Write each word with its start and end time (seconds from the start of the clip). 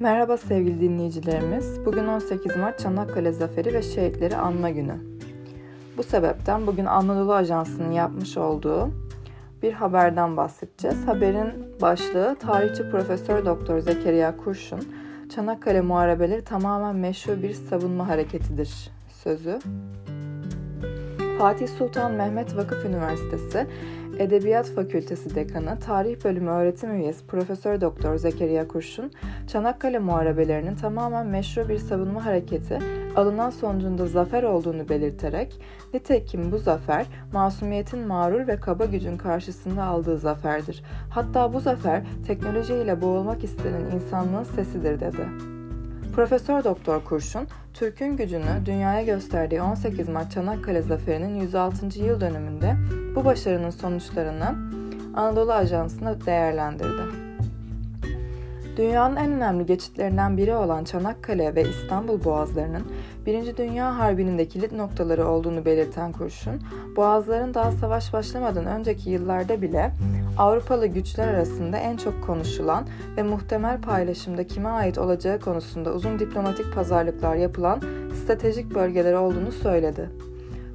Merhaba 0.00 0.36
sevgili 0.36 0.80
dinleyicilerimiz. 0.80 1.86
Bugün 1.86 2.06
18 2.06 2.56
Mart 2.56 2.78
Çanakkale 2.78 3.32
Zaferi 3.32 3.74
ve 3.74 3.82
Şehitleri 3.82 4.36
Anma 4.36 4.70
Günü. 4.70 4.96
Bu 5.96 6.02
sebepten 6.02 6.66
bugün 6.66 6.84
Anadolu 6.84 7.34
Ajansı'nın 7.34 7.90
yapmış 7.90 8.36
olduğu 8.36 8.90
bir 9.62 9.72
haberden 9.72 10.36
bahsedeceğiz. 10.36 11.06
Haberin 11.06 11.80
başlığı 11.80 12.36
tarihçi 12.40 12.90
Profesör 12.90 13.44
Doktor 13.44 13.78
Zekeriya 13.78 14.36
Kurşun, 14.36 14.88
Çanakkale 15.34 15.80
Muharebeleri 15.80 16.44
tamamen 16.44 16.96
meşru 16.96 17.42
bir 17.42 17.52
savunma 17.52 18.08
hareketidir 18.08 18.90
sözü. 19.22 19.58
Fatih 21.38 21.68
Sultan 21.68 22.12
Mehmet 22.12 22.56
Vakıf 22.56 22.84
Üniversitesi 22.84 23.66
Edebiyat 24.18 24.66
Fakültesi 24.66 25.34
Dekanı, 25.34 25.78
Tarih 25.80 26.24
Bölümü 26.24 26.50
öğretim 26.50 26.94
üyesi 26.94 27.26
Profesör 27.26 27.80
Doktor 27.80 28.16
Zekeriya 28.16 28.68
Kurşun, 28.68 29.12
Çanakkale 29.46 29.98
Muharebelerinin 29.98 30.74
tamamen 30.74 31.26
meşru 31.26 31.68
bir 31.68 31.78
savunma 31.78 32.24
hareketi, 32.24 32.78
alınan 33.16 33.50
sonucunda 33.50 34.06
zafer 34.06 34.42
olduğunu 34.42 34.88
belirterek, 34.88 35.60
nitekim 35.94 36.52
bu 36.52 36.58
zafer, 36.58 37.06
masumiyetin 37.32 38.06
mağrur 38.06 38.46
ve 38.46 38.56
kaba 38.56 38.84
gücün 38.84 39.16
karşısında 39.16 39.84
aldığı 39.84 40.18
zaferdir. 40.18 40.82
Hatta 41.10 41.52
bu 41.52 41.60
zafer, 41.60 42.02
teknolojiyle 42.26 43.02
boğulmak 43.02 43.44
istenen 43.44 43.90
insanlığın 43.94 44.44
sesidir 44.44 45.00
dedi. 45.00 45.26
Profesör 46.14 46.64
Doktor 46.64 47.04
Kurşun, 47.04 47.46
Türk'ün 47.74 48.16
gücünü 48.16 48.66
dünyaya 48.66 49.02
gösterdiği 49.02 49.62
18 49.62 50.08
Mart 50.08 50.32
Çanakkale 50.32 50.82
Zaferi'nin 50.82 51.40
106. 51.40 51.98
yıl 51.98 52.20
dönümünde 52.20 52.76
bu 53.16 53.24
başarının 53.24 53.70
sonuçlarını 53.70 54.54
Anadolu 55.14 55.52
Ajansı'na 55.52 56.26
değerlendirdi. 56.26 57.02
Dünyanın 58.76 59.16
en 59.16 59.32
önemli 59.32 59.66
geçitlerinden 59.66 60.36
biri 60.36 60.54
olan 60.54 60.84
Çanakkale 60.84 61.54
ve 61.54 61.62
İstanbul 61.62 62.24
boğazlarının 62.24 62.82
Birinci 63.26 63.56
Dünya 63.56 63.98
Harbi'nin 63.98 64.38
de 64.38 64.48
kilit 64.48 64.72
noktaları 64.72 65.28
olduğunu 65.28 65.64
belirten 65.64 66.12
Kurşun, 66.12 66.60
boğazların 66.96 67.54
daha 67.54 67.72
savaş 67.72 68.12
başlamadan 68.12 68.66
önceki 68.66 69.10
yıllarda 69.10 69.62
bile 69.62 69.92
Avrupalı 70.38 70.86
güçler 70.86 71.28
arasında 71.28 71.76
en 71.76 71.96
çok 71.96 72.26
konuşulan 72.26 72.86
ve 73.16 73.22
muhtemel 73.22 73.80
paylaşımda 73.80 74.46
kime 74.46 74.68
ait 74.68 74.98
olacağı 74.98 75.40
konusunda 75.40 75.92
uzun 75.92 76.18
diplomatik 76.18 76.74
pazarlıklar 76.74 77.36
yapılan 77.36 77.82
stratejik 78.24 78.74
bölgeleri 78.74 79.16
olduğunu 79.16 79.52
söyledi. 79.52 80.10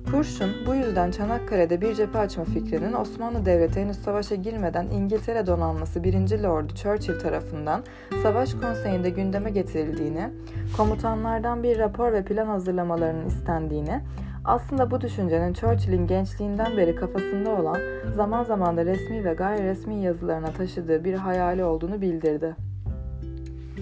Kurşun 0.09 0.51
bu 0.67 0.75
yüzden 0.75 1.11
Çanakkale'de 1.11 1.81
bir 1.81 1.95
cephe 1.95 2.19
açma 2.19 2.43
fikrinin 2.43 2.93
Osmanlı 2.93 3.45
Devleti 3.45 3.81
henüz 3.81 3.97
savaşa 3.97 4.35
girmeden 4.35 4.87
İngiltere 4.87 5.47
donanması 5.47 6.03
1. 6.03 6.39
Lordu 6.39 6.75
Churchill 6.75 7.19
tarafından 7.19 7.83
Savaş 8.23 8.53
Konseyi'nde 8.53 9.09
gündeme 9.09 9.51
getirildiğini, 9.51 10.29
komutanlardan 10.77 11.63
bir 11.63 11.79
rapor 11.79 12.13
ve 12.13 12.23
plan 12.23 12.47
hazırlamalarının 12.47 13.25
istendiğini, 13.25 14.01
aslında 14.45 14.91
bu 14.91 15.01
düşüncenin 15.01 15.53
Churchill'in 15.53 16.07
gençliğinden 16.07 16.77
beri 16.77 16.95
kafasında 16.95 17.49
olan 17.49 17.77
zaman 18.15 18.43
zaman 18.43 18.77
da 18.77 18.85
resmi 18.85 19.25
ve 19.25 19.33
gayri 19.33 19.63
resmi 19.63 20.03
yazılarına 20.03 20.51
taşıdığı 20.51 21.03
bir 21.03 21.13
hayali 21.13 21.63
olduğunu 21.63 22.01
bildirdi. 22.01 22.55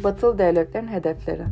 Batılı 0.03 0.37
devletlerin 0.37 0.87
hedefleri 0.87 1.43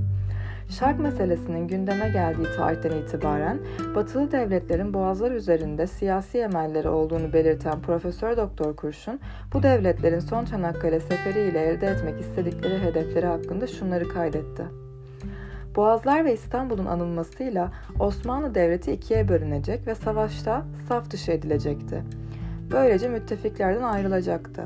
Şark 0.70 1.00
meselesinin 1.00 1.68
gündeme 1.68 2.10
geldiği 2.10 2.56
tarihten 2.58 2.92
itibaren 2.92 3.60
Batılı 3.96 4.32
devletlerin 4.32 4.94
boğazlar 4.94 5.32
üzerinde 5.32 5.88
siyasi 5.88 6.38
emelleri 6.38 6.90
olduğunu 6.90 7.34
belirten 7.34 7.82
Profesör 7.82 8.38
Doktor 8.38 8.76
Kurşun, 8.76 9.20
bu 9.54 9.64
devletlerin 9.64 10.20
son 10.20 10.46
Çanakkale 10.46 11.00
seferi 11.00 11.50
ile 11.50 11.62
elde 11.62 11.88
etmek 11.88 12.20
istedikleri 12.20 12.80
hedefleri 12.80 13.26
hakkında 13.26 13.68
şunları 13.68 14.10
kaydetti. 14.10 14.64
Boğazlar 15.76 16.26
ve 16.26 16.34
İstanbul'un 16.34 16.86
anılmasıyla 16.86 17.72
Osmanlı 18.00 18.56
Devleti 18.56 18.92
ikiye 18.92 19.28
bölünecek 19.28 19.88
ve 19.88 19.96
savaşta 19.96 20.66
saf 20.88 21.12
dışı 21.12 21.32
edilecekti. 21.32 22.04
Böylece 22.72 23.10
müttefiklerden 23.10 23.84
ayrılacaktı. 23.84 24.64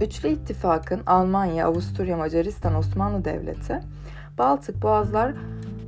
Üçlü 0.00 0.28
ittifakın 0.28 1.00
Almanya, 1.06 1.66
Avusturya, 1.66 2.16
Macaristan, 2.16 2.74
Osmanlı 2.74 3.24
Devleti, 3.24 3.80
Baltık 4.38 4.82
Boğazlar 4.82 5.34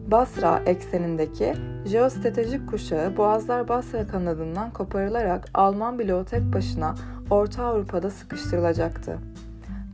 Basra 0.06 0.62
eksenindeki 0.66 1.54
jeostratejik 1.86 2.68
kuşağı 2.68 3.16
Boğazlar 3.16 3.68
Basra 3.68 4.06
kanadından 4.06 4.70
koparılarak 4.70 5.48
Alman 5.54 5.98
bloğu 5.98 6.24
tek 6.24 6.42
başına 6.42 6.94
Orta 7.30 7.64
Avrupa'da 7.64 8.10
sıkıştırılacaktı. 8.10 9.18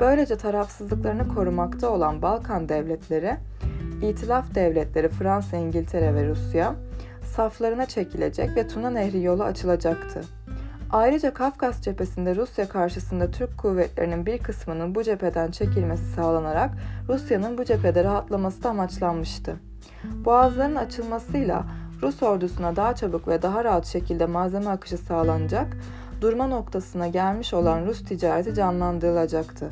Böylece 0.00 0.36
tarafsızlıklarını 0.36 1.28
korumakta 1.28 1.90
olan 1.90 2.22
Balkan 2.22 2.68
devletleri, 2.68 3.36
İtilaf 4.02 4.54
devletleri 4.54 5.08
Fransa, 5.08 5.56
İngiltere 5.56 6.14
ve 6.14 6.28
Rusya 6.28 6.74
saflarına 7.22 7.86
çekilecek 7.86 8.56
ve 8.56 8.68
Tuna 8.68 8.90
Nehri 8.90 9.22
yolu 9.22 9.44
açılacaktı. 9.44 10.20
Ayrıca 10.90 11.34
Kafkas 11.34 11.82
cephesinde 11.82 12.36
Rusya 12.36 12.68
karşısında 12.68 13.30
Türk 13.30 13.58
kuvvetlerinin 13.58 14.26
bir 14.26 14.38
kısmının 14.38 14.94
bu 14.94 15.02
cepheden 15.02 15.50
çekilmesi 15.50 16.04
sağlanarak 16.04 16.70
Rusya'nın 17.08 17.58
bu 17.58 17.64
cephede 17.64 18.04
rahatlaması 18.04 18.62
da 18.62 18.70
amaçlanmıştı. 18.70 19.56
Boğazların 20.24 20.76
açılmasıyla 20.76 21.64
Rus 22.02 22.22
ordusuna 22.22 22.76
daha 22.76 22.94
çabuk 22.94 23.28
ve 23.28 23.42
daha 23.42 23.64
rahat 23.64 23.86
şekilde 23.86 24.26
malzeme 24.26 24.70
akışı 24.70 24.98
sağlanacak, 24.98 25.76
durma 26.20 26.46
noktasına 26.46 27.06
gelmiş 27.06 27.54
olan 27.54 27.86
Rus 27.86 28.04
ticareti 28.04 28.54
canlandırılacaktı. 28.54 29.70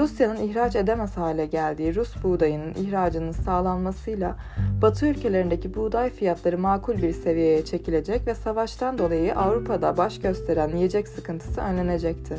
Rusya'nın 0.00 0.36
ihraç 0.36 0.76
edemez 0.76 1.16
hale 1.16 1.46
geldiği 1.46 1.94
Rus 1.94 2.22
buğdayının 2.22 2.74
ihracının 2.74 3.32
sağlanmasıyla 3.32 4.36
Batı 4.82 5.06
ülkelerindeki 5.06 5.74
buğday 5.74 6.10
fiyatları 6.10 6.58
makul 6.58 7.02
bir 7.02 7.12
seviyeye 7.12 7.64
çekilecek 7.64 8.26
ve 8.26 8.34
savaştan 8.34 8.98
dolayı 8.98 9.36
Avrupa'da 9.36 9.96
baş 9.96 10.20
gösteren 10.20 10.68
yiyecek 10.68 11.08
sıkıntısı 11.08 11.60
önlenecekti. 11.60 12.36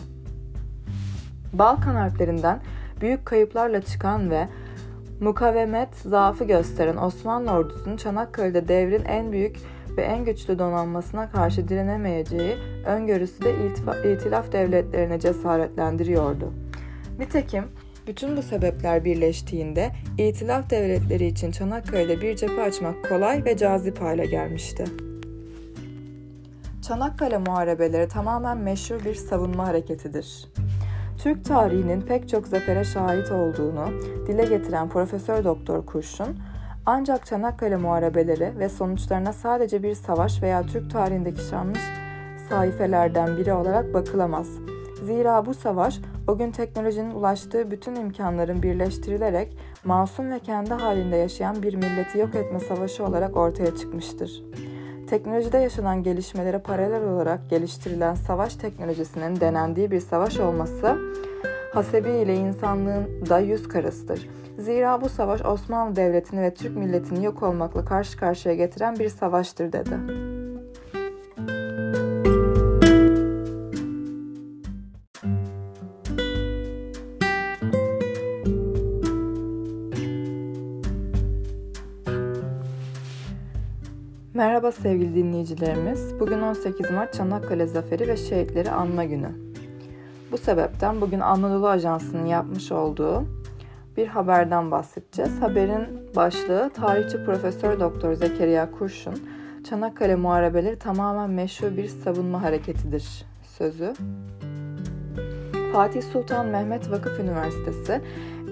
Balkan 1.54 1.96
harplerinden 1.96 2.60
büyük 3.02 3.26
kayıplarla 3.26 3.82
çıkan 3.82 4.30
ve 4.30 4.48
mukavemet 5.20 5.96
zaafı 5.96 6.44
gösteren 6.44 6.98
Osmanlı 6.98 7.52
ordusunun 7.52 7.98
Çanakkale'de 7.98 8.68
devrin 8.68 9.06
en 9.06 9.32
büyük 9.32 9.58
ve 9.98 10.02
en 10.02 10.26
güçlü 10.26 10.60
donanmasına 10.60 11.32
karşı 11.32 11.68
direnemeyeceği 11.68 12.58
öngörüsü 12.86 13.44
de 13.44 13.54
itilaf 14.14 14.52
devletlerine 14.52 15.20
cesaretlendiriyordu. 15.20 16.61
Nitekim 17.22 17.64
bütün 18.08 18.38
bu 18.38 18.42
sebepler 18.42 19.06
birleştiğinde 19.06 19.92
İtilaf 20.18 20.70
devletleri 20.70 21.26
için 21.26 21.52
Çanakkale'de 21.52 22.22
bir 22.22 22.36
cephe 22.36 22.62
açmak 22.62 23.10
kolay 23.10 23.46
ve 23.46 23.58
cazip 23.58 24.02
hale 24.02 24.26
gelmişti. 24.26 24.86
Çanakkale 26.88 27.38
Muharebeleri 27.38 28.08
tamamen 28.08 28.58
meşhur 28.58 29.06
bir 29.06 29.16
savunma 29.16 29.68
hareketidir. 29.68 30.48
Türk 31.24 31.46
tarihinin 31.46 32.02
pek 32.02 32.30
çok 32.30 32.48
zafere 32.48 32.84
şahit 32.84 33.32
olduğunu 33.32 33.86
dile 34.28 34.46
getiren 34.46 34.90
Profesör 34.90 35.44
Doktor 35.44 35.86
Kurşun, 35.86 36.40
ancak 36.86 37.26
Çanakkale 37.26 37.78
Muharebeleri 37.78 38.60
ve 38.60 38.70
sonuçlarına 38.70 39.34
sadece 39.34 39.84
bir 39.84 39.96
savaş 39.96 40.42
veya 40.44 40.62
Türk 40.62 40.92
tarihindeki 40.92 41.42
şanlı 41.42 41.78
sayfelerden 42.50 43.38
biri 43.38 43.54
olarak 43.54 43.94
bakılamaz. 43.94 44.48
Zira 45.04 45.46
bu 45.46 45.54
savaş 45.54 46.00
o 46.28 46.38
gün 46.38 46.52
teknolojinin 46.52 47.12
ulaştığı 47.12 47.72
bütün 47.72 47.96
imkanların 47.96 48.64
birleştirilerek 48.64 49.58
masum 49.86 50.32
ve 50.32 50.40
kendi 50.40 50.74
halinde 50.74 51.16
yaşayan 51.16 51.64
bir 51.64 51.74
milleti 51.74 52.18
yok 52.18 52.36
etme 52.36 52.60
savaşı 52.60 53.06
olarak 53.06 53.38
ortaya 53.38 53.76
çıkmıştır. 53.76 54.44
Teknolojide 55.10 55.58
yaşanan 55.58 56.04
gelişmelere 56.04 56.60
paralel 56.60 57.04
olarak 57.04 57.50
geliştirilen 57.50 58.16
savaş 58.16 58.56
teknolojisinin 58.56 59.40
denendiği 59.40 59.92
bir 59.92 60.00
savaş 60.00 60.40
olması 60.40 60.98
hasebiyle 61.74 62.36
insanlığın 62.36 63.26
da 63.30 63.40
yüz 63.40 63.68
karasıdır. 63.68 64.30
Zira 64.58 65.02
bu 65.02 65.10
savaş 65.10 65.46
Osmanlı 65.46 65.96
Devleti'ni 65.96 66.42
ve 66.42 66.54
Türk 66.54 66.78
milletini 66.78 67.26
yok 67.26 67.44
olmakla 67.44 67.86
karşı 67.86 68.18
karşıya 68.18 68.56
getiren 68.56 68.96
bir 68.96 69.10
savaştır 69.10 69.72
dedi. 69.72 70.31
Merhaba 84.42 84.72
sevgili 84.72 85.16
dinleyicilerimiz. 85.16 86.20
Bugün 86.20 86.42
18 86.42 86.92
Mart 86.92 87.14
Çanakkale 87.14 87.68
Zaferi 87.68 88.08
ve 88.08 88.18
Şehitleri 88.18 88.72
Anma 88.72 89.04
Günü. 89.04 89.30
Bu 90.32 90.38
sebepten 90.38 91.02
bugün 91.02 91.20
Anadolu 91.20 91.68
Ajansı'nın 91.68 92.26
yapmış 92.26 92.72
olduğu 92.72 93.24
bir 93.98 94.08
haberden 94.08 94.72
bahsedeceğiz. 94.72 95.42
Haberin 95.42 96.16
başlığı 96.16 96.72
tarihçi 96.74 97.26
Profesör 97.26 97.80
Doktor 97.80 98.14
Zekeriya 98.14 98.72
Kurşun, 98.72 99.20
Çanakkale 99.70 100.16
Muharebeleri 100.16 100.80
tamamen 100.80 101.30
meşru 101.30 101.78
bir 101.78 101.88
savunma 101.88 102.42
hareketidir 102.42 103.26
sözü. 103.58 103.94
Fatih 105.74 106.02
Sultan 106.02 106.48
Mehmet 106.48 106.92
Vakıf 106.92 107.20
Üniversitesi 107.20 108.02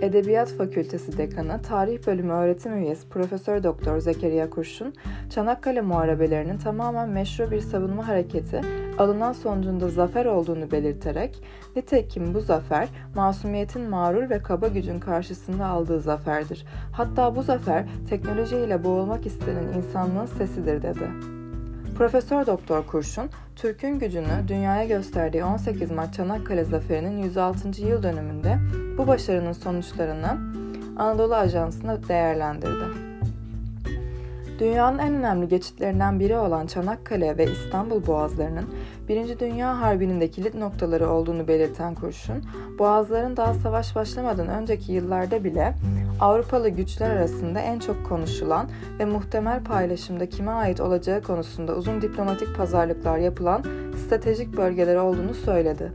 Edebiyat 0.01 0.49
Fakültesi 0.49 1.17
Dekanı, 1.17 1.61
Tarih 1.61 2.07
Bölümü 2.07 2.33
öğretim 2.33 2.77
üyesi 2.77 3.09
Profesör 3.09 3.63
Doktor 3.63 3.99
Zekeriya 3.99 4.49
Kurşun, 4.49 4.93
Çanakkale 5.29 5.81
Muharebelerinin 5.81 6.57
tamamen 6.57 7.09
meşru 7.09 7.51
bir 7.51 7.59
savunma 7.59 8.07
hareketi, 8.07 8.61
alınan 8.97 9.33
sonucunda 9.33 9.89
zafer 9.89 10.25
olduğunu 10.25 10.71
belirterek, 10.71 11.43
nitekim 11.75 12.33
bu 12.33 12.39
zafer, 12.39 12.87
masumiyetin 13.15 13.81
mağrur 13.81 14.29
ve 14.29 14.39
kaba 14.39 14.67
gücün 14.67 14.99
karşısında 14.99 15.65
aldığı 15.65 15.99
zaferdir. 15.99 16.65
Hatta 16.91 17.35
bu 17.35 17.43
zafer, 17.43 17.85
teknolojiyle 18.09 18.83
boğulmak 18.83 19.25
istenen 19.25 19.67
insanlığın 19.77 20.25
sesidir 20.25 20.81
dedi. 20.81 21.38
Profesör 21.99 22.45
Doktor 22.45 22.87
Kurşun, 22.87 23.29
Türk'ün 23.55 23.99
gücünü 23.99 24.47
dünyaya 24.47 24.85
gösterdiği 24.85 25.43
18 25.43 25.91
Mart 25.91 26.13
Çanakkale 26.13 26.63
Zaferi'nin 26.63 27.23
106. 27.23 27.81
yıl 27.81 28.03
dönümünde 28.03 28.57
bu 28.97 29.07
başarının 29.07 29.51
sonuçlarını 29.51 30.37
Anadolu 30.97 31.35
Ajansı'na 31.35 32.07
değerlendirdi. 32.07 33.08
Dünyanın 34.59 34.99
en 34.99 35.13
önemli 35.13 35.47
geçitlerinden 35.47 36.19
biri 36.19 36.37
olan 36.37 36.67
Çanakkale 36.67 37.37
ve 37.37 37.51
İstanbul 37.51 38.07
boğazlarının 38.07 38.65
Birinci 39.07 39.39
Dünya 39.39 39.81
Harbi'nin 39.81 40.21
de 40.21 40.31
kilit 40.31 40.55
noktaları 40.55 41.09
olduğunu 41.09 41.47
belirten 41.47 41.95
Kurşun, 41.95 42.43
boğazların 42.79 43.37
daha 43.37 43.53
savaş 43.53 43.95
başlamadan 43.95 44.47
önceki 44.47 44.91
yıllarda 44.91 45.43
bile 45.43 45.73
Avrupalı 46.19 46.69
güçler 46.69 47.09
arasında 47.09 47.59
en 47.59 47.79
çok 47.79 48.05
konuşulan 48.05 48.69
ve 48.99 49.05
muhtemel 49.05 49.63
paylaşımda 49.63 50.29
kime 50.29 50.51
ait 50.51 50.81
olacağı 50.81 51.21
konusunda 51.21 51.75
uzun 51.75 52.01
diplomatik 52.01 52.57
pazarlıklar 52.57 53.17
yapılan 53.17 53.63
stratejik 54.05 54.57
bölgeler 54.57 54.95
olduğunu 54.95 55.33
söyledi. 55.33 55.91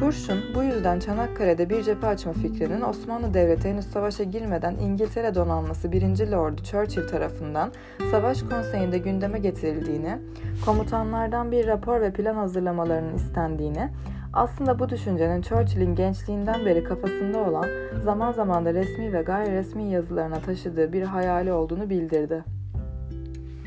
Kurşun 0.00 0.38
bu 0.54 0.62
yüzden 0.62 0.98
Çanakkale'de 0.98 1.70
bir 1.70 1.82
cephe 1.82 2.06
açma 2.06 2.32
fikrinin 2.32 2.80
Osmanlı 2.80 3.34
Devleti 3.34 3.68
henüz 3.68 3.86
savaşa 3.86 4.24
girmeden 4.24 4.74
İngiltere 4.74 5.34
donanması 5.34 5.92
1. 5.92 6.02
Lord 6.02 6.58
Churchill 6.58 7.08
tarafından 7.08 7.72
Savaş 8.10 8.42
Konseyi'nde 8.42 8.98
gündeme 8.98 9.38
getirildiğini, 9.38 10.18
komutanlardan 10.64 11.52
bir 11.52 11.66
rapor 11.66 12.00
ve 12.00 12.12
plan 12.12 12.34
hazırlamalarının 12.34 13.14
istendiğini, 13.14 13.88
aslında 14.32 14.78
bu 14.78 14.88
düşüncenin 14.88 15.42
Churchill'in 15.42 15.94
gençliğinden 15.94 16.66
beri 16.66 16.84
kafasında 16.84 17.38
olan 17.38 17.66
zaman 18.04 18.32
zaman 18.32 18.64
da 18.64 18.74
resmi 18.74 19.12
ve 19.12 19.22
gayri 19.22 19.52
resmi 19.52 19.90
yazılarına 19.90 20.40
taşıdığı 20.40 20.92
bir 20.92 21.02
hayali 21.02 21.52
olduğunu 21.52 21.90
bildirdi. 21.90 22.44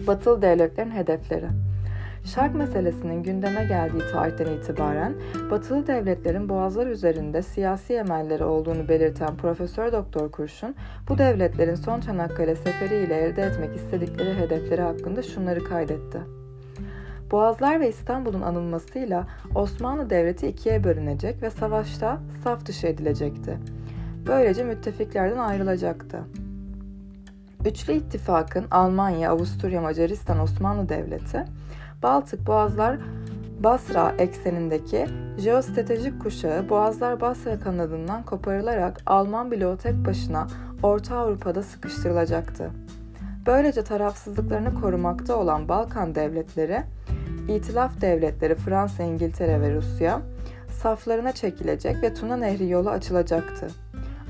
Batılı 0.07 0.41
devletlerin 0.41 0.91
hedefleri 0.91 1.47
Şark 2.25 2.55
meselesinin 2.55 3.23
gündeme 3.23 3.65
geldiği 3.65 4.11
tarihten 4.11 4.45
itibaren 4.45 5.13
Batılı 5.51 5.87
devletlerin 5.87 6.49
boğazlar 6.49 6.87
üzerinde 6.87 7.41
siyasi 7.41 7.93
emelleri 7.93 8.43
olduğunu 8.43 8.87
belirten 8.87 9.35
Profesör 9.37 9.91
Doktor 9.91 10.31
Kurşun, 10.31 10.75
bu 11.09 11.17
devletlerin 11.17 11.75
son 11.75 11.99
Çanakkale 11.99 12.55
seferi 12.55 12.95
ile 12.95 13.15
elde 13.15 13.41
etmek 13.41 13.75
istedikleri 13.75 14.33
hedefleri 14.33 14.81
hakkında 14.81 15.21
şunları 15.23 15.63
kaydetti. 15.63 16.19
Boğazlar 17.31 17.79
ve 17.79 17.89
İstanbul'un 17.89 18.41
anılmasıyla 18.41 19.27
Osmanlı 19.55 20.09
Devleti 20.09 20.47
ikiye 20.47 20.83
bölünecek 20.83 21.41
ve 21.41 21.49
savaşta 21.49 22.19
saf 22.43 22.65
dışı 22.65 22.87
edilecekti. 22.87 23.57
Böylece 24.27 24.63
müttefiklerden 24.63 25.37
ayrılacaktı. 25.37 26.19
Üçlü 27.65 27.93
ittifakın 27.93 28.65
Almanya, 28.71 29.31
Avusturya, 29.31 29.81
Macaristan, 29.81 30.39
Osmanlı 30.39 30.89
Devleti, 30.89 31.45
Baltık 32.03 32.47
Boğazlar 32.47 32.97
Basra 33.59 34.15
eksenindeki 34.17 35.07
jeostratejik 35.37 36.21
kuşağı 36.21 36.69
Boğazlar 36.69 37.21
Basra 37.21 37.59
kanadından 37.59 38.23
koparılarak 38.23 39.01
Alman 39.05 39.51
bloğu 39.51 39.77
tek 39.77 40.05
başına 40.05 40.47
Orta 40.83 41.17
Avrupa'da 41.17 41.63
sıkıştırılacaktı. 41.63 42.71
Böylece 43.45 43.83
tarafsızlıklarını 43.83 44.81
korumakta 44.81 45.35
olan 45.35 45.69
Balkan 45.69 46.15
devletleri, 46.15 46.83
İtilaf 47.49 48.01
devletleri 48.01 48.55
Fransa, 48.55 49.03
İngiltere 49.03 49.61
ve 49.61 49.75
Rusya 49.75 50.21
saflarına 50.69 51.31
çekilecek 51.31 52.03
ve 52.03 52.13
Tuna 52.13 52.37
Nehri 52.37 52.69
yolu 52.69 52.89
açılacaktı. 52.89 53.67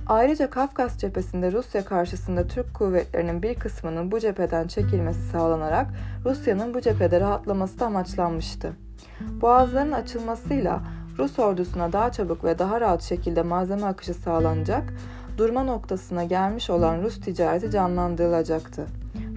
Ayrıca 0.08 0.50
Kafkas 0.50 0.98
cephesinde 0.98 1.52
Rusya 1.52 1.86
karşısında 1.86 2.48
Türk 2.48 2.74
kuvvetlerinin 2.74 3.44
bir 3.44 3.56
kısmının 3.56 4.12
bu 4.12 4.20
cepheden 4.20 4.68
çekilmesi 4.68 5.22
sağlanarak 5.22 5.88
Rusya'nın 6.26 6.74
bu 6.74 6.82
cephede 6.82 7.20
rahatlaması 7.20 7.80
da 7.80 7.86
amaçlanmıştı. 7.86 8.74
Boğazların 9.42 9.92
açılmasıyla 9.92 10.82
Rus 11.18 11.40
ordusuna 11.40 11.94
daha 11.94 12.12
çabuk 12.12 12.44
ve 12.44 12.60
daha 12.60 12.82
rahat 12.82 13.02
şekilde 13.04 13.42
malzeme 13.42 13.86
akışı 13.86 14.14
sağlanacak, 14.14 14.94
durma 15.38 15.64
noktasına 15.64 16.24
gelmiş 16.24 16.70
olan 16.70 17.02
Rus 17.04 17.22
ticareti 17.22 17.72
canlandırılacaktı. 17.72 18.88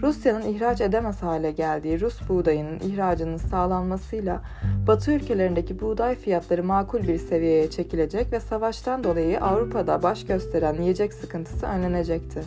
Rusya'nın 0.02 0.42
ihraç 0.42 0.80
edemez 0.80 1.22
hale 1.22 1.50
geldiği 1.50 2.00
Rus 2.00 2.28
buğdayının 2.28 2.80
ihracının 2.80 3.36
sağlanmasıyla 3.36 4.42
Batı 4.86 5.12
ülkelerindeki 5.12 5.80
buğday 5.80 6.14
fiyatları 6.14 6.64
makul 6.64 7.02
bir 7.02 7.18
seviyeye 7.18 7.70
çekilecek 7.70 8.32
ve 8.32 8.40
savaştan 8.40 9.04
dolayı 9.04 9.40
Avrupa'da 9.40 10.02
baş 10.02 10.26
gösteren 10.26 10.74
yiyecek 10.74 11.14
sıkıntısı 11.14 11.66
önlenecekti. 11.66 12.42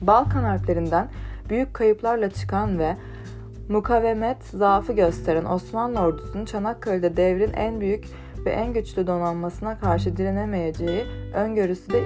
Balkan 0.00 0.42
harplerinden 0.42 1.08
büyük 1.48 1.74
kayıplarla 1.74 2.30
çıkan 2.30 2.78
ve 2.78 2.96
mukavemet 3.68 4.44
zaafı 4.44 4.92
gösteren 4.92 5.44
Osmanlı 5.44 6.00
ordusunun 6.00 6.44
Çanakkale'de 6.44 7.16
devrin 7.16 7.52
en 7.52 7.80
büyük 7.80 8.04
ve 8.44 8.50
en 8.50 8.72
güçlü 8.72 9.06
donanmasına 9.06 9.78
karşı 9.78 10.16
direnemeyeceği 10.16 11.04
öngörüsü 11.34 11.92
de 11.92 12.02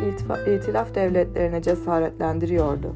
itilaf 0.56 0.94
devletlerine 0.94 1.62
cesaretlendiriyordu. 1.62 2.94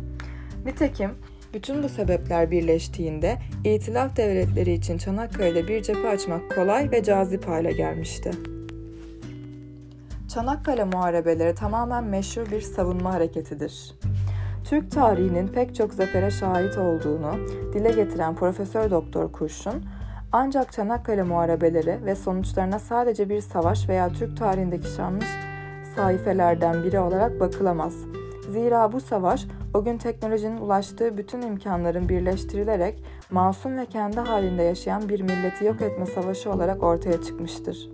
Nitekim 0.65 1.11
bütün 1.55 1.83
bu 1.83 1.89
sebepler 1.89 2.51
birleştiğinde 2.51 3.39
İtilaf 3.65 4.17
devletleri 4.17 4.73
için 4.73 4.99
Çanakkale'de 4.99 5.69
bir 5.69 5.83
cephe 5.83 6.09
açmak 6.09 6.55
kolay 6.55 6.91
ve 6.91 7.03
cazip 7.03 7.49
hale 7.49 7.73
gelmişti. 7.73 8.31
Çanakkale 10.35 10.85
Muharebeleri 10.85 11.55
tamamen 11.55 12.05
meşhur 12.05 12.51
bir 12.51 12.61
savunma 12.61 13.15
hareketidir. 13.15 13.95
Türk 14.65 14.91
tarihinin 14.91 15.49
pek 15.49 15.75
çok 15.75 15.95
zafere 15.95 16.31
şahit 16.31 16.79
olduğunu 16.79 17.33
dile 17.75 17.91
getiren 17.91 18.35
Profesör 18.35 18.91
Doktor 18.91 19.33
Kurşun, 19.33 19.85
ancak 20.33 20.73
Çanakkale 20.73 21.23
Muharebeleri 21.23 21.99
ve 22.05 22.15
sonuçlarına 22.15 22.79
sadece 22.79 23.29
bir 23.29 23.41
savaş 23.41 23.89
veya 23.89 24.09
Türk 24.09 24.37
tarihindeki 24.37 24.89
şanlı 24.89 25.25
sayfelerden 25.97 26.85
biri 26.85 26.99
olarak 26.99 27.41
bakılamaz. 27.41 27.95
Zira 28.51 28.93
bu 28.93 29.01
savaş 29.01 29.47
o 29.79 29.85
gün 29.85 29.99
teknolojinin 29.99 30.57
ulaştığı 30.57 31.19
bütün 31.19 31.43
imkanların 31.43 32.09
birleştirilerek 32.09 33.03
masum 33.31 33.79
ve 33.79 33.87
kendi 33.87 34.21
halinde 34.21 34.63
yaşayan 34.63 35.09
bir 35.09 35.21
milleti 35.21 35.65
yok 35.65 35.83
etme 35.83 36.07
savaşı 36.07 36.53
olarak 36.53 36.83
ortaya 36.83 37.23
çıkmıştır. 37.23 37.91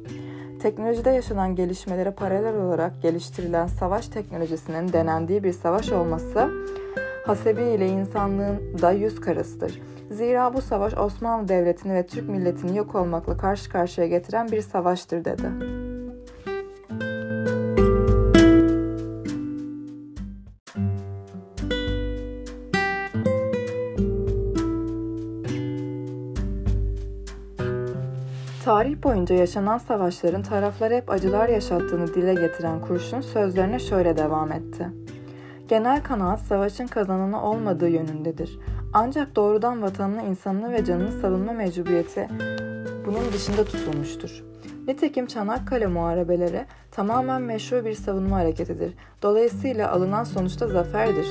Teknolojide 0.62 1.10
yaşanan 1.10 1.54
gelişmelere 1.56 2.10
paralel 2.10 2.56
olarak 2.56 3.02
geliştirilen 3.02 3.66
savaş 3.66 4.08
teknolojisinin 4.08 4.92
denendiği 4.92 5.44
bir 5.44 5.52
savaş 5.52 5.92
olması 5.92 6.50
hasebi 7.26 7.62
ile 7.62 7.88
insanlığın 7.88 8.78
da 8.82 8.90
yüz 8.90 9.20
karasıdır. 9.20 9.82
Zira 10.10 10.54
bu 10.54 10.62
savaş 10.62 10.98
Osmanlı 10.98 11.48
Devleti'ni 11.48 11.94
ve 11.94 12.06
Türk 12.06 12.28
milletini 12.28 12.76
yok 12.76 12.94
olmakla 12.94 13.36
karşı 13.36 13.70
karşıya 13.70 14.06
getiren 14.06 14.48
bir 14.48 14.60
savaştır 14.60 15.24
dedi. 15.24 15.83
Tarih 28.64 29.02
boyunca 29.02 29.34
yaşanan 29.34 29.78
savaşların 29.78 30.42
taraflara 30.42 30.94
hep 30.94 31.10
acılar 31.10 31.48
yaşattığını 31.48 32.14
dile 32.14 32.34
getiren 32.34 32.80
Kurşun 32.80 33.20
sözlerine 33.20 33.78
şöyle 33.78 34.16
devam 34.16 34.52
etti. 34.52 34.88
Genel 35.68 36.02
kanaat 36.02 36.40
savaşın 36.40 36.86
kazananı 36.86 37.42
olmadığı 37.42 37.88
yönündedir. 37.88 38.58
Ancak 38.92 39.36
doğrudan 39.36 39.82
vatanını, 39.82 40.22
insanını 40.22 40.72
ve 40.72 40.84
canını 40.84 41.12
savunma 41.12 41.52
mecburiyeti 41.52 42.28
bunun 43.06 43.32
dışında 43.32 43.64
tutulmuştur. 43.64 44.44
Nitekim 44.86 45.26
Çanakkale 45.26 45.86
Muharebeleri 45.86 46.66
tamamen 46.90 47.42
meşru 47.42 47.84
bir 47.84 47.94
savunma 47.94 48.36
hareketidir. 48.36 48.94
Dolayısıyla 49.22 49.92
alınan 49.92 50.24
sonuçta 50.24 50.68
zaferdir. 50.68 51.26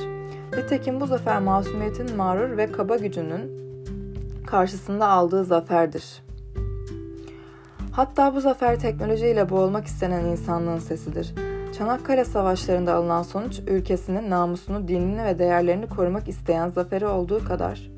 Nitekim 0.56 1.00
bu 1.00 1.06
zafer 1.06 1.40
masumiyetin 1.40 2.16
mağrur 2.16 2.56
ve 2.56 2.72
kaba 2.72 2.96
gücünün 2.96 3.64
karşısında 4.46 5.08
aldığı 5.08 5.44
zaferdir. 5.44 6.23
Hatta 7.96 8.34
bu 8.34 8.40
zafer 8.40 8.80
teknolojiyle 8.80 9.50
boğulmak 9.50 9.86
istenen 9.86 10.24
insanlığın 10.24 10.78
sesidir. 10.78 11.34
Çanakkale 11.78 12.24
savaşlarında 12.24 12.94
alınan 12.94 13.22
sonuç 13.22 13.60
ülkesinin 13.66 14.30
namusunu, 14.30 14.88
dinini 14.88 15.24
ve 15.24 15.38
değerlerini 15.38 15.88
korumak 15.88 16.28
isteyen 16.28 16.68
zaferi 16.68 17.06
olduğu 17.06 17.44
kadar 17.44 17.90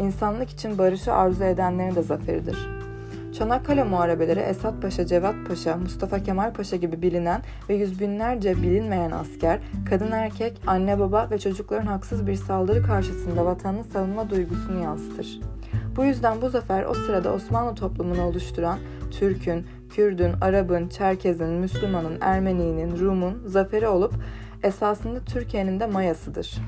insanlık 0.00 0.50
için 0.50 0.78
barışı 0.78 1.12
arzu 1.12 1.44
edenlerin 1.44 1.94
de 1.94 2.02
zaferidir. 2.02 2.68
Çanakkale 3.38 3.84
Muharebeleri 3.84 4.40
Esat 4.40 4.82
Paşa, 4.82 5.06
Cevat 5.06 5.34
Paşa, 5.48 5.76
Mustafa 5.76 6.22
Kemal 6.22 6.52
Paşa 6.52 6.76
gibi 6.76 7.02
bilinen 7.02 7.42
ve 7.68 7.74
yüz 7.74 8.00
binlerce 8.00 8.56
bilinmeyen 8.56 9.10
asker, 9.10 9.58
kadın 9.90 10.12
erkek, 10.12 10.60
anne 10.66 10.98
baba 10.98 11.28
ve 11.30 11.38
çocukların 11.38 11.86
haksız 11.86 12.26
bir 12.26 12.34
saldırı 12.34 12.82
karşısında 12.82 13.44
vatanını 13.44 13.84
savunma 13.84 14.30
duygusunu 14.30 14.82
yansıtır. 14.82 15.40
Bu 15.98 16.04
yüzden 16.04 16.42
bu 16.42 16.50
zafer 16.50 16.84
o 16.84 16.94
sırada 16.94 17.32
Osmanlı 17.32 17.74
toplumunu 17.74 18.22
oluşturan 18.22 18.78
Türk'ün, 19.10 19.66
Kürdün, 19.90 20.32
Arap'ın, 20.40 20.88
Çerkez'in, 20.88 21.48
Müslüman'ın, 21.48 22.18
Ermeni'nin, 22.20 22.98
Rum'un 22.98 23.42
zaferi 23.46 23.88
olup 23.88 24.14
esasında 24.62 25.20
Türkiye'nin 25.20 25.80
de 25.80 25.86
mayasıdır. 25.86 26.58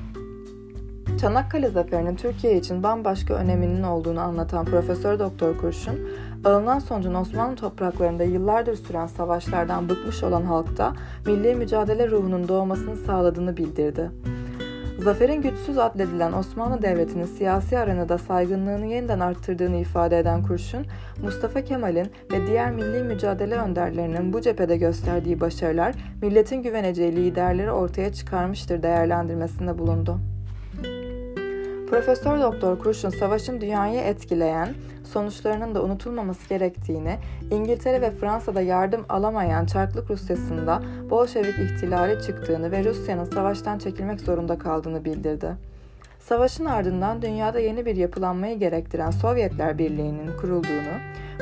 Çanakkale 1.21 1.69
Zaferi'nin 1.69 2.15
Türkiye 2.15 2.57
için 2.57 2.83
bambaşka 2.83 3.33
öneminin 3.33 3.83
olduğunu 3.83 4.19
anlatan 4.19 4.65
Profesör 4.65 5.19
Doktor 5.19 5.57
Kurşun, 5.57 5.99
alınan 6.45 6.79
sonucun 6.79 7.13
Osmanlı 7.13 7.55
topraklarında 7.55 8.23
yıllardır 8.23 8.75
süren 8.75 9.07
savaşlardan 9.07 9.89
bıkmış 9.89 10.23
olan 10.23 10.43
halkta 10.43 10.93
milli 11.25 11.55
mücadele 11.55 12.11
ruhunun 12.11 12.47
doğmasını 12.47 12.95
sağladığını 12.95 13.57
bildirdi. 13.57 14.11
Zaferin 15.03 15.41
güçsüz 15.41 15.77
adledilen 15.77 16.33
Osmanlı 16.33 16.81
Devleti'nin 16.81 17.25
siyasi 17.25 17.77
arenada 17.77 18.17
saygınlığını 18.17 18.85
yeniden 18.85 19.19
arttırdığını 19.19 19.77
ifade 19.77 20.19
eden 20.19 20.43
Kurşun, 20.43 20.85
Mustafa 21.23 21.61
Kemal'in 21.61 22.11
ve 22.31 22.47
diğer 22.47 22.71
milli 22.71 23.03
mücadele 23.03 23.55
önderlerinin 23.55 24.33
bu 24.33 24.41
cephede 24.41 24.77
gösterdiği 24.77 25.39
başarılar 25.39 25.95
milletin 26.21 26.63
güveneceği 26.63 27.15
liderleri 27.15 27.71
ortaya 27.71 28.13
çıkarmıştır 28.13 28.83
değerlendirmesinde 28.83 29.77
bulundu. 29.79 30.19
Profesör 31.91 32.41
Doktor 32.41 32.79
Kurşun 32.79 33.09
savaşın 33.09 33.61
dünyayı 33.61 33.99
etkileyen 33.99 34.69
sonuçlarının 35.13 35.75
da 35.75 35.83
unutulmaması 35.83 36.49
gerektiğini, 36.49 37.17
İngiltere 37.51 38.01
ve 38.01 38.11
Fransa'da 38.11 38.61
yardım 38.61 39.05
alamayan 39.09 39.65
Çarklık 39.65 40.11
Rusyası'nda 40.11 40.81
Bolşevik 41.09 41.59
ihtilali 41.59 42.21
çıktığını 42.25 42.71
ve 42.71 42.83
Rusya'nın 42.83 43.25
savaştan 43.25 43.77
çekilmek 43.77 44.21
zorunda 44.21 44.57
kaldığını 44.57 45.05
bildirdi. 45.05 45.55
Savaşın 46.21 46.65
ardından 46.65 47.21
dünyada 47.21 47.59
yeni 47.59 47.85
bir 47.85 47.95
yapılanmayı 47.95 48.59
gerektiren 48.59 49.11
Sovyetler 49.11 49.77
Birliği'nin 49.77 50.37
kurulduğunu, 50.37 50.95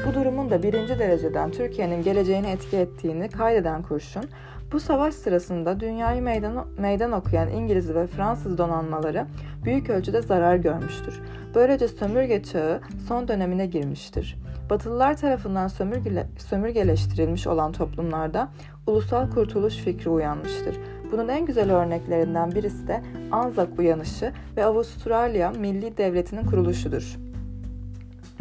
bu 0.07 0.13
durumun 0.13 0.49
da 0.49 0.63
birinci 0.63 0.99
dereceden 0.99 1.51
Türkiye'nin 1.51 2.03
geleceğini 2.03 2.47
etki 2.47 2.77
ettiğini 2.77 3.29
kaydeden 3.29 3.83
Kurşun, 3.83 4.23
bu 4.71 4.79
savaş 4.79 5.13
sırasında 5.13 5.79
dünyayı 5.79 6.21
meydan, 6.21 6.67
meydan 6.77 7.11
okuyan 7.11 7.49
İngiliz 7.49 7.95
ve 7.95 8.07
Fransız 8.07 8.57
donanmaları 8.57 9.25
büyük 9.63 9.89
ölçüde 9.89 10.21
zarar 10.21 10.55
görmüştür. 10.55 11.21
Böylece 11.55 11.87
sömürge 11.87 12.43
çağı 12.43 12.81
son 13.07 13.27
dönemine 13.27 13.65
girmiştir. 13.65 14.37
Batılılar 14.69 15.17
tarafından 15.17 15.67
sömürgele, 15.67 16.27
sömürgeleştirilmiş 16.37 17.47
olan 17.47 17.71
toplumlarda 17.71 18.49
ulusal 18.87 19.31
kurtuluş 19.31 19.75
fikri 19.75 20.09
uyanmıştır. 20.09 20.75
Bunun 21.11 21.27
en 21.27 21.45
güzel 21.45 21.71
örneklerinden 21.71 22.51
birisi 22.51 22.87
de 22.87 23.01
Anzak 23.31 23.79
uyanışı 23.79 24.33
ve 24.57 24.65
Avustralya 24.65 25.51
Milli 25.51 25.97
Devleti'nin 25.97 26.45
kuruluşudur. 26.45 27.17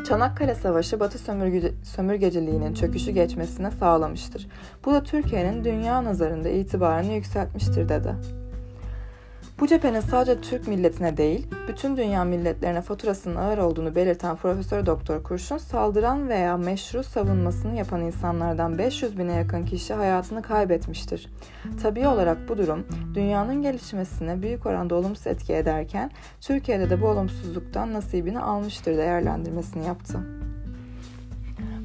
Çanakkale 0.05 0.55
Savaşı 0.55 1.01
Batı 1.01 1.19
sömürge, 1.19 1.73
sömürgeciliğinin 1.83 2.75
çöküşü 2.75 3.11
geçmesine 3.11 3.71
sağlamıştır. 3.71 4.49
Bu 4.85 4.93
da 4.93 5.03
Türkiye'nin 5.03 5.65
dünya 5.65 6.05
nazarında 6.05 6.49
itibarını 6.49 7.13
yükseltmiştir 7.13 7.89
dedi. 7.89 8.15
Bu 9.61 9.67
cephenin 9.67 10.01
sadece 10.01 10.41
Türk 10.41 10.69
milletine 10.69 11.17
değil, 11.17 11.47
bütün 11.69 11.97
dünya 11.97 12.25
milletlerine 12.25 12.83
faturasının 12.83 13.37
ağır 13.37 13.59
olduğunu 13.59 13.95
belirten 13.95 14.37
Profesör 14.37 14.87
Doktor 14.87 15.23
Kurşun, 15.23 15.59
saldıran 15.59 16.29
veya 16.29 16.57
meşru 16.57 17.03
savunmasını 17.03 17.77
yapan 17.77 18.01
insanlardan 18.01 18.79
500 18.79 19.19
bine 19.19 19.33
yakın 19.33 19.65
kişi 19.65 19.95
hayatını 19.95 20.43
kaybetmiştir. 20.43 21.29
Tabii 21.83 22.09
olarak 22.09 22.49
bu 22.49 22.59
durum, 22.59 22.87
dünyanın 23.15 23.63
gelişmesine 23.63 24.43
büyük 24.43 24.67
oranda 24.67 24.95
olumsuz 24.95 25.27
etki 25.27 25.55
ederken, 25.55 26.11
Türkiye'de 26.41 26.91
de 26.91 27.03
bu 27.03 27.07
olumsuzluktan 27.07 27.93
nasibini 27.93 28.41
almıştır 28.41 28.97
değerlendirmesini 28.97 29.87
yaptı. 29.87 30.38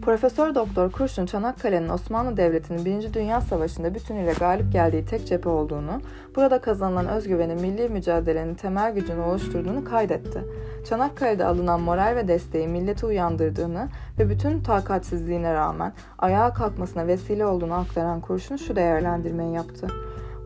Profesör 0.05 0.55
Doktor 0.55 0.91
Kurşun 0.91 1.25
Çanakkale'nin 1.25 1.89
Osmanlı 1.89 2.37
Devleti'nin 2.37 2.85
1. 2.85 3.13
Dünya 3.13 3.41
Savaşı'nda 3.41 3.95
bütünüyle 3.95 4.33
galip 4.33 4.71
geldiği 4.71 5.05
tek 5.05 5.27
cephe 5.27 5.49
olduğunu, 5.49 6.01
burada 6.35 6.61
kazanılan 6.61 7.07
özgüvenin 7.07 7.61
milli 7.61 7.89
mücadelenin 7.89 8.55
temel 8.55 8.93
gücünü 8.93 9.21
oluşturduğunu 9.21 9.83
kaydetti. 9.83 10.43
Çanakkale'de 10.89 11.45
alınan 11.45 11.81
moral 11.81 12.15
ve 12.15 12.27
desteği 12.27 12.67
milleti 12.67 13.05
uyandırdığını 13.05 13.87
ve 14.19 14.29
bütün 14.29 14.61
takatsizliğine 14.61 15.53
rağmen 15.53 15.93
ayağa 16.19 16.53
kalkmasına 16.53 17.07
vesile 17.07 17.45
olduğunu 17.45 17.73
aktaran 17.73 18.21
Kurşun 18.21 18.55
şu 18.55 18.75
değerlendirmeyi 18.75 19.53
yaptı. 19.53 19.87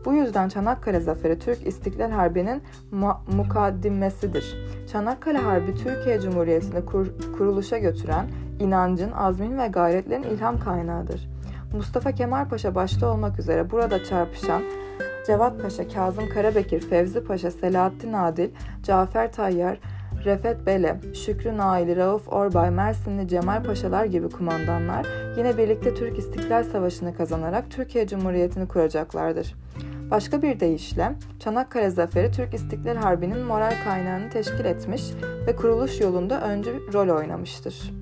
Bu 0.04 0.14
yüzden 0.14 0.48
Çanakkale 0.48 1.00
Zaferi 1.00 1.38
Türk 1.38 1.66
İstiklal 1.66 2.10
Harbi'nin 2.10 2.62
mukaddimesidir. 3.36 4.56
Çanakkale 4.92 5.38
Harbi 5.38 5.74
Türkiye 5.74 6.20
Cumhuriyeti'ni 6.20 6.84
kur, 6.84 7.06
kuruluşa 7.38 7.78
götüren 7.78 8.26
inancın, 8.60 9.12
azmin 9.12 9.58
ve 9.58 9.66
gayretlerin 9.66 10.22
ilham 10.22 10.60
kaynağıdır. 10.60 11.28
Mustafa 11.72 12.12
Kemal 12.12 12.48
Paşa 12.48 12.74
başta 12.74 13.12
olmak 13.12 13.38
üzere 13.38 13.70
burada 13.70 14.04
çarpışan 14.04 14.62
Cevat 15.26 15.62
Paşa, 15.62 15.88
Kazım 15.88 16.28
Karabekir, 16.28 16.80
Fevzi 16.80 17.24
Paşa, 17.24 17.50
Selahattin 17.50 18.12
Adil, 18.12 18.50
Cafer 18.82 19.32
Tayyar, 19.32 19.78
Refet 20.24 20.66
Bele, 20.66 21.00
Şükrü 21.14 21.56
Naili, 21.56 21.96
Rauf 21.96 22.28
Orbay, 22.28 22.70
Mersinli 22.70 23.28
Cemal 23.28 23.64
Paşalar 23.64 24.04
gibi 24.04 24.28
kumandanlar 24.28 25.06
yine 25.36 25.58
birlikte 25.58 25.94
Türk 25.94 26.18
İstiklal 26.18 26.64
Savaşı'nı 26.64 27.16
kazanarak 27.16 27.70
Türkiye 27.70 28.06
Cumhuriyeti'ni 28.06 28.68
kuracaklardır. 28.68 29.54
Başka 30.10 30.42
bir 30.42 30.60
deyişle 30.60 31.12
Çanakkale 31.40 31.90
Zaferi 31.90 32.30
Türk 32.30 32.54
İstiklal 32.54 32.96
Harbi'nin 32.96 33.40
moral 33.40 33.74
kaynağını 33.84 34.30
teşkil 34.30 34.64
etmiş 34.64 35.02
ve 35.46 35.56
kuruluş 35.56 36.00
yolunda 36.00 36.40
öncü 36.40 36.92
rol 36.92 37.16
oynamıştır. 37.16 37.97